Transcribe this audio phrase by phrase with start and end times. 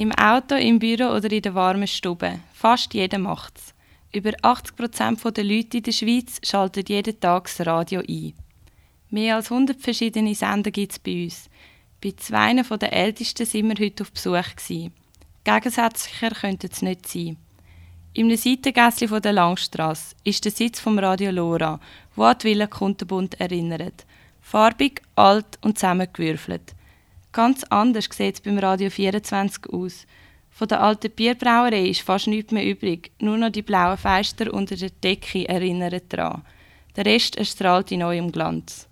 [0.00, 2.40] Im Auto, im Büro oder in der warmen Stube.
[2.54, 3.74] Fast jeder macht's.
[4.14, 8.32] Über 80 Prozent der Leute in der Schweiz schalten jeden Tag das Radio ein.
[9.10, 11.50] Mehr als 100 verschiedene Sender gibt es bei uns.
[12.02, 14.56] Bei zwei der ältesten sind wir heute auf Besuch.
[14.56, 14.94] Gewesen.
[15.44, 17.36] Gegensätzlicher könnte es nicht sein.
[18.14, 21.78] Im Seitengässchen der Langstrasse ist der Sitz vom Radio Lora,
[22.16, 24.06] wo an die Villa Kundenbund erinnert.
[24.40, 26.74] Farbig, alt und zusammengewürfelt.
[27.32, 30.06] Ganz anders sieht es beim Radio 24 aus.
[30.50, 34.76] Von der alten Bierbrauerei ist fast nichts mehr übrig, nur noch die blauen Fenster unter
[34.76, 36.42] der Decke erinnern daran.
[36.96, 38.88] Der Rest erstrahlt in neuem Glanz.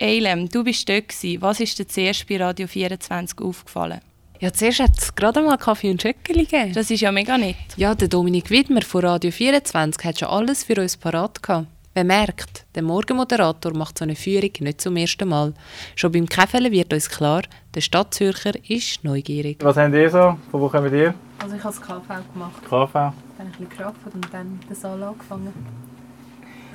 [0.00, 1.12] Eilem, du bist dort.
[1.40, 4.00] Was ist dir zuerst bei Radio 24 aufgefallen?
[4.40, 6.72] Ja, zuerst hat es gerade mal Kaffee und Schöckeli gegeben.
[6.72, 7.54] Das ist ja mega nett.
[7.76, 11.68] Ja, der Dominik Widmer von Radio 24 hat schon alles für uns parat gehabt.
[11.94, 15.52] Wer merkt, der Morgenmoderator macht so eine Führung nicht zum ersten Mal.
[15.94, 17.42] Schon beim Kaffee wird uns klar,
[17.74, 19.58] der Stadtzürcher ist neugierig.
[19.62, 20.38] Was habt ihr so?
[20.50, 21.12] Von wo kommt ihr?
[21.38, 22.62] Also ich habe das KV gemacht.
[22.64, 22.92] KV?
[22.94, 25.52] Dann habe ich ein bisschen gearbeitet und dann den Saal angefangen.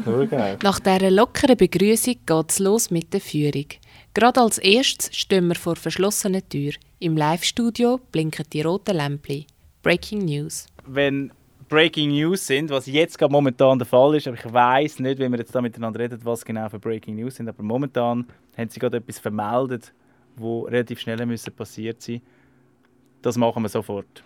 [0.06, 3.66] Sehr Nach dieser lockeren Begrüßung geht es los mit der Führung.
[4.14, 6.74] Gerade als erstes stehen wir vor verschlossener Tür.
[7.00, 9.46] Im Live-Studio blinken die roten Lämpchen.
[9.82, 10.68] Breaking News.
[10.86, 11.32] Wenn
[11.70, 15.32] Breaking News sind, was jetzt gerade momentan der Fall ist, aber ich weiß nicht, wenn
[15.32, 18.26] wir jetzt da miteinander reden, was genau für Breaking News sind, aber momentan
[18.58, 19.94] haben sie gerade etwas vermeldet,
[20.38, 22.22] wo relativ schnell müssen passiert sein.
[23.22, 24.24] Das machen wir sofort.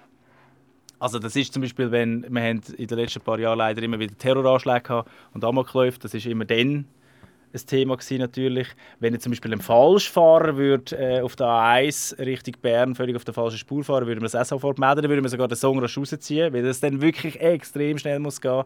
[1.00, 3.98] Also das ist zum Beispiel, wenn wir haben in den letzten paar Jahren leider immer
[3.98, 6.86] wieder Terroranschläge gehabt und Amokläufe, das ist immer dann
[7.54, 8.68] ein Thema gewesen, natürlich.
[9.00, 13.26] Wenn jetzt zum Beispiel ein Falschfahrer würde, äh, auf der A1 Richtung Bern völlig auf
[13.26, 15.58] der falschen Spur fahren, würde man das auch sofort melden, dann würde man sogar den
[15.58, 18.64] Song rausziehen, weil das dann wirklich extrem schnell muss gehen,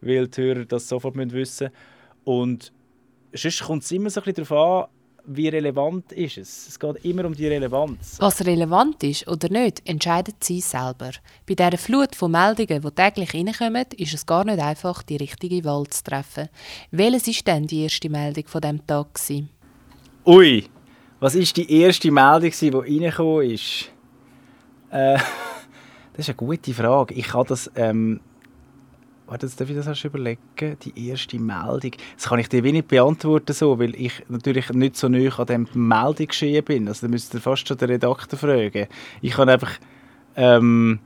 [0.00, 1.70] weil die Hörer das sofort müssen wissen
[2.24, 2.72] Und
[3.32, 4.93] sonst kommt es immer so ein bisschen darauf an,
[5.26, 6.68] wie relevant ist es?
[6.68, 8.16] Es geht immer um die Relevanz.
[8.18, 11.10] Was relevant ist oder nicht, entscheidet sie selber.
[11.46, 15.64] Bei dieser Flut von Meldungen, die täglich reinkommen, ist es gar nicht einfach, die richtige
[15.64, 16.48] Wahl zu treffen.
[16.90, 19.14] Welches war denn die erste Meldung von diesem Tag?
[19.14, 19.50] Gewesen?
[20.26, 20.64] Ui,
[21.20, 23.90] was war die erste Meldung, die reingekommen ist?
[24.90, 25.18] Äh,
[26.12, 27.14] das ist eine gute Frage.
[27.14, 27.70] Ich habe das...
[27.74, 28.20] Ähm
[29.26, 30.40] Warte, jetzt darf ich das erst überlegen.
[30.84, 31.92] Die erste Meldung.
[32.16, 35.68] Das kann ich dir nicht beantworten, so, weil ich natürlich nicht so nah an dem
[35.72, 36.88] Meldungsgeschehen bin.
[36.88, 38.86] Also da müsst ihr fast schon den Redakteur fragen.
[39.22, 39.72] Ich kann einfach
[40.36, 40.98] ähm,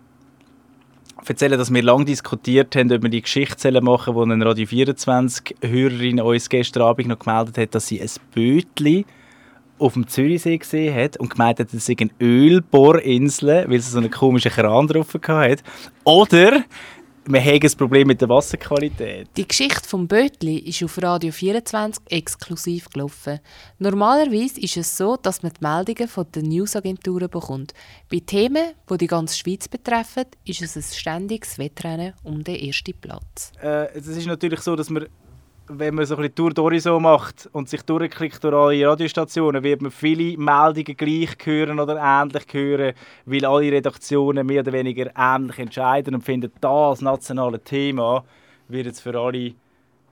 [1.27, 6.21] erzählen, dass wir lange diskutiert haben, ob wir die Geschichte machen wo eine Radio 24-Hörerin
[6.21, 9.05] uns gestern Abend noch gemeldet hat, dass sie ein Bötli
[9.78, 13.99] auf dem Zürichsee gesehen hat und gemeint hat, es sei eine Ölbohrinsel, weil sie so
[13.99, 15.62] einen komischen Kran drauf hatte.
[16.05, 16.65] Oder
[17.31, 19.28] wir haben ein Problem mit der Wasserqualität.
[19.37, 23.41] Die Geschichte vom Bötli ist auf Radio 24 exklusiv gelaufen.
[23.78, 27.75] Normalerweise ist es so, dass man die Meldungen von den Newsagenturen bekommt.
[28.11, 32.94] Bei Themen, die die ganze Schweiz betreffen, ist es ein ständiges Wettrennen um den ersten
[32.99, 33.53] Platz.
[33.62, 35.06] Äh, es ist natürlich so, dass man
[35.69, 39.83] wenn man so ein bisschen Tour d'Horizon macht und sich durchklickt durch alle Radiostationen, wird
[39.83, 42.95] man viele Meldungen gleich hören oder ähnlich hören,
[43.27, 48.25] weil alle Redaktionen mehr oder weniger ähnlich entscheiden und finden, das nationale Thema
[48.69, 49.55] wird jetzt für alle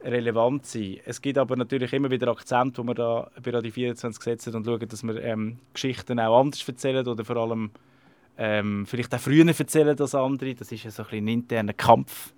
[0.03, 0.99] relevant sein.
[1.05, 4.67] Es gibt aber natürlich immer wieder Akzente, wo man da bei Radio 24 setzen und
[4.67, 7.71] schauen, dass wir ähm, Geschichten auch anders erzählen oder vor allem
[8.39, 10.55] ähm, vielleicht auch früher erzählen als andere.
[10.55, 12.35] Das ist ja so ein, ein interner Kampf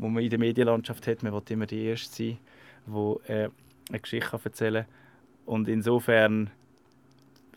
[0.00, 1.22] wo man in der Medienlandschaft hat.
[1.22, 2.38] Man will immer die Erste sein,
[2.86, 3.48] die äh,
[3.88, 5.54] eine Geschichte erzählen kann.
[5.54, 6.50] Und insofern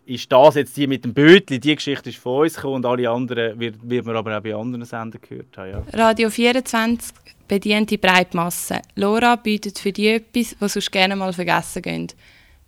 [0.05, 3.09] ist das jetzt die mit dem Bötli, die Geschichte ist von uns gekommen und alle
[3.09, 5.71] anderen wird, wird man aber auch bei anderen Sendern gehört haben.
[5.71, 5.83] Ja.
[5.93, 7.13] Radio 24
[7.47, 8.81] bedient die Breitmasse.
[8.95, 12.15] Laura bietet für die etwas, was sonst gerne mal vergessen geht.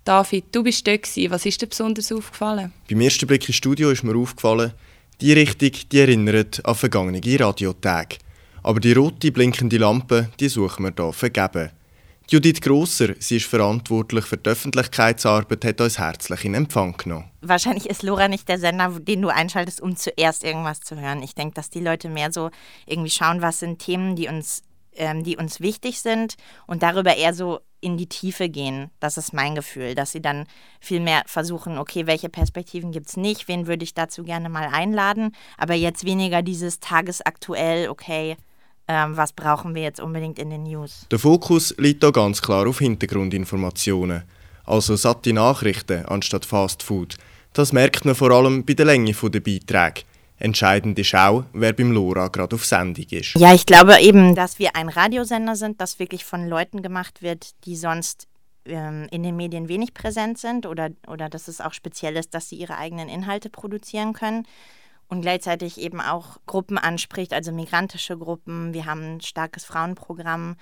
[0.05, 1.07] David, du bist dort.
[1.31, 2.71] Was ist dir besonders aufgefallen?
[2.89, 4.71] Beim ersten Blick ins Studio ist mir aufgefallen,
[5.19, 8.19] die Richtung die erinnert an vergangene Radiotage.
[8.65, 11.69] Aber die rote blinkende Lampe, die suchen wir hier vergeben.
[12.27, 17.29] Judith Grosser, sie ist verantwortlich für die Öffentlichkeitsarbeit, hat uns herzlich in Empfang genommen.
[17.41, 21.21] Wahrscheinlich ist Lora nicht der Sender, den du einschaltest, um zuerst irgendwas zu hören.
[21.21, 22.49] Ich denke, dass die Leute mehr so
[22.87, 24.63] irgendwie schauen, was sind Themen, die uns,
[24.95, 26.33] ähm, die uns wichtig sind
[26.65, 28.89] und darüber eher so in die Tiefe gehen.
[28.99, 30.47] Das ist mein Gefühl, dass sie dann
[30.79, 34.69] viel mehr versuchen, okay, welche Perspektiven gibt es nicht, wen würde ich dazu gerne mal
[34.73, 38.37] einladen, aber jetzt weniger dieses tagesaktuell, okay,
[38.87, 41.07] ähm, was brauchen wir jetzt unbedingt in den News.
[41.11, 44.23] Der Fokus liegt da ganz klar auf Hintergrundinformationen,
[44.65, 47.17] also satte Nachrichten anstatt Fast Food.
[47.53, 50.01] Das merkt man vor allem bei der Länge der Beiträge.
[50.37, 53.35] Entscheidend ist auch, wer beim LoRa gerade auf Sendung ist.
[53.35, 57.51] Ja, ich glaube eben, dass wir ein Radiosender sind, das wirklich von Leuten gemacht wird,
[57.63, 58.27] die sonst
[58.65, 62.49] ähm, in den Medien wenig präsent sind oder, oder dass es auch speziell ist, dass
[62.49, 64.45] sie ihre eigenen Inhalte produzieren können.
[65.07, 68.73] Und gleichzeitig eben auch Gruppen anspricht, also migrantische Gruppen.
[68.73, 70.55] Wir haben ein starkes Frauenprogramm,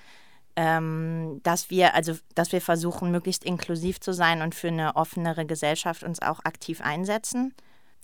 [0.56, 5.46] ähm, dass wir also dass wir versuchen, möglichst inklusiv zu sein und für eine offenere
[5.46, 7.54] Gesellschaft uns auch aktiv einsetzen.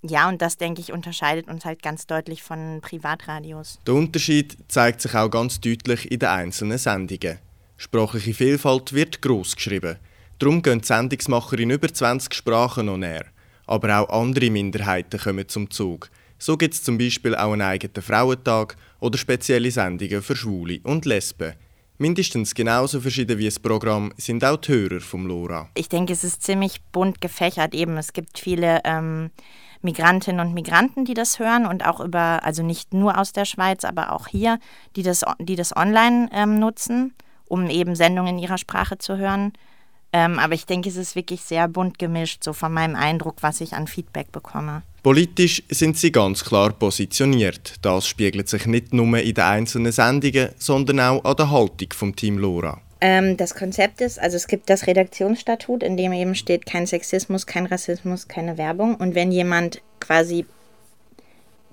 [0.03, 3.79] Ja, und das, denke ich, unterscheidet uns halt ganz deutlich von Privatradios.
[3.87, 7.39] Der Unterschied zeigt sich auch ganz deutlich in den einzelnen Sendungen.
[7.77, 9.99] Sprachliche Vielfalt wird groß geschrieben.
[10.39, 13.27] Darum gehen die Sendungsmacher in über 20 Sprachen noch näher.
[13.67, 16.11] Aber auch andere Minderheiten kommen zum Zug.
[16.43, 21.05] So gibt es zum Beispiel auch einen eigenen Frauentag oder spezielle Sendungen für Schwule und
[21.05, 21.53] Lesben.
[21.99, 25.69] Mindestens genauso verschieden wie das Programm sind auch die Hörer vom LoRa.
[25.75, 27.99] Ich denke, es ist ziemlich bunt gefächert eben.
[27.99, 29.31] Es gibt viele ähm,
[29.83, 33.85] Migrantinnen und Migranten, die das hören und auch über, also nicht nur aus der Schweiz,
[33.85, 34.59] aber auch hier,
[34.97, 37.13] die das, die das online ähm, nutzen,
[37.49, 39.53] um eben Sendungen in ihrer Sprache zu hören.
[40.15, 43.61] Ähm, aber ich denke, es ist wirklich sehr bunt gemischt, so von meinem Eindruck, was
[43.61, 44.85] ich an Feedback bekomme.
[45.03, 47.75] Politisch sind sie ganz klar positioniert.
[47.81, 52.15] Das spiegelt sich nicht nur in den einzelnen Sendungen, sondern auch an der Haltung vom
[52.15, 52.83] Team Lora.
[53.01, 57.47] Ähm, das Konzept ist, also es gibt das Redaktionsstatut, in dem eben steht, kein Sexismus,
[57.47, 58.95] kein Rassismus, keine Werbung.
[58.97, 60.45] Und wenn jemand quasi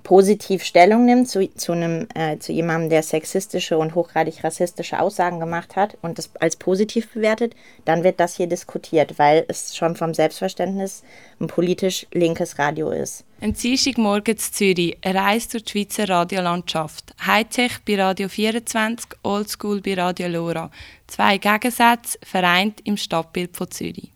[0.08, 5.38] positiv Stellung nimmt zu, zu, einem, äh, zu jemandem, der sexistische und hochgradig rassistische Aussagen
[5.38, 9.96] gemacht hat und das als positiv bewertet, dann wird das hier diskutiert, weil es schon
[9.96, 11.02] vom Selbstverständnis
[11.40, 13.26] ein politisch linkes Radio ist.
[13.42, 17.14] Ein Dienstagmorgen in Zürich, eine Reise durch die Schweizer Radiolandschaft.
[17.26, 20.70] Hightech bei Radio 24, Oldschool bei Radio Lora.
[21.06, 24.10] Zwei Gegensätze vereint im Stadtbild von Zürich.